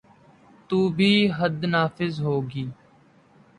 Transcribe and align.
تو 0.69 0.77
بھی 0.89 1.11
حد 1.37 1.63
نافذ 1.65 2.13
ہو 2.21 2.35
گی۔ 2.49 2.65